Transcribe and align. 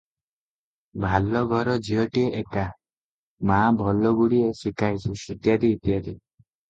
ଭାଲ 1.03 1.43
ଘର 1.51 1.75
ଝିଅଟିଏ 1.87 2.31
ଏକା, 2.39 2.63
ମା 3.51 3.59
ଭଲ 3.83 4.15
ଗୁଡ଼ିଏ 4.23 4.49
ଶିଖାଇଛି, 4.63 5.17
ଇତ୍ୟାଦି 5.35 5.71
ଇତ୍ୟାଦି। 5.79 6.17